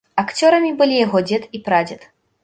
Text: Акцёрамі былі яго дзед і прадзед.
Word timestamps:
Акцёрамі 0.21 0.71
былі 0.79 0.95
яго 1.01 1.21
дзед 1.27 1.45
і 1.59 1.61
прадзед. 1.67 2.01